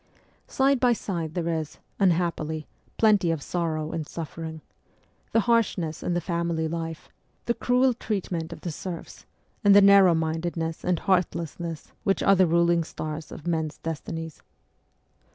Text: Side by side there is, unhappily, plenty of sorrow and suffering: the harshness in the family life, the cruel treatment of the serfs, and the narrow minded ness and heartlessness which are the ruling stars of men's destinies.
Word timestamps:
Side 0.47 0.79
by 0.79 0.93
side 0.93 1.35
there 1.35 1.47
is, 1.47 1.77
unhappily, 1.99 2.65
plenty 2.97 3.29
of 3.29 3.43
sorrow 3.43 3.91
and 3.91 4.07
suffering: 4.07 4.61
the 5.31 5.41
harshness 5.41 6.01
in 6.01 6.15
the 6.15 6.19
family 6.19 6.67
life, 6.67 7.09
the 7.45 7.53
cruel 7.53 7.93
treatment 7.93 8.51
of 8.51 8.61
the 8.61 8.71
serfs, 8.71 9.27
and 9.63 9.75
the 9.75 9.79
narrow 9.81 10.15
minded 10.15 10.57
ness 10.57 10.83
and 10.83 10.97
heartlessness 10.97 11.91
which 12.03 12.23
are 12.23 12.33
the 12.35 12.47
ruling 12.47 12.83
stars 12.83 13.31
of 13.31 13.45
men's 13.45 13.77
destinies. 13.77 14.41